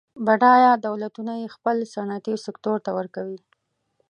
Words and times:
بډایه 0.25 0.71
دولتونه 0.87 1.33
یې 1.41 1.47
خپل 1.55 1.77
صنعتي 1.93 2.33
سکتور 2.45 2.77
ته 2.85 2.91
ورکوي. 2.97 3.39